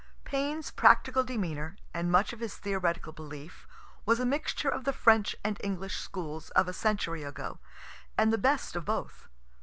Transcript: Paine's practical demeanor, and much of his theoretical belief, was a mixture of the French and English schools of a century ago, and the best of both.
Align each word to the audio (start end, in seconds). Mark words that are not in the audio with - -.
Paine's 0.23 0.71
practical 0.71 1.23
demeanor, 1.23 1.77
and 1.93 2.11
much 2.11 2.33
of 2.33 2.39
his 2.39 2.57
theoretical 2.57 3.13
belief, 3.13 3.67
was 4.03 4.19
a 4.19 4.25
mixture 4.25 4.67
of 4.67 4.83
the 4.83 4.93
French 4.93 5.35
and 5.43 5.59
English 5.63 5.99
schools 5.99 6.49
of 6.55 6.67
a 6.67 6.73
century 6.73 7.21
ago, 7.21 7.59
and 8.17 8.33
the 8.33 8.37
best 8.39 8.75
of 8.75 8.83
both. 8.83 9.27